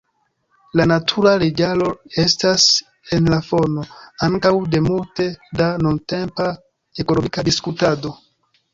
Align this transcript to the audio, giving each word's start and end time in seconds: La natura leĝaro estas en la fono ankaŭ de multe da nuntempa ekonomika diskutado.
La 0.79 0.85
natura 0.91 1.33
leĝaro 1.43 1.89
estas 2.23 2.65
en 3.19 3.29
la 3.35 3.39
fono 3.51 3.85
ankaŭ 4.31 4.55
de 4.75 4.83
multe 4.89 5.31
da 5.63 5.71
nuntempa 5.87 6.51
ekonomika 7.07 7.51
diskutado. 7.53 8.21